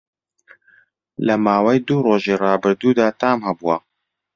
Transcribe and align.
لە 1.25 1.35
ماوەی 1.45 1.79
دوو 1.87 2.03
ڕۆژی 2.07 2.39
ڕابردوودا 2.43 3.07
تام 3.21 3.39
هەبووه 3.47 3.77